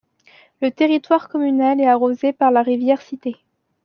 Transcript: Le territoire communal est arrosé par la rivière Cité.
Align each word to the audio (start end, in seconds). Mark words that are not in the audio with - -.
Le 0.63 0.71
territoire 0.71 1.29
communal 1.29 1.79
est 1.79 1.85
arrosé 1.85 2.33
par 2.33 2.49
la 2.49 2.63
rivière 2.63 3.03
Cité. 3.03 3.35